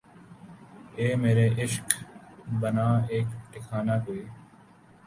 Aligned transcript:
اے 0.97 1.07
مرے 1.21 1.47
عشق 1.61 1.87
بنا 2.61 2.87
ایک 3.11 3.27
ٹھکانہ 3.51 3.95
کوئی 4.05 4.23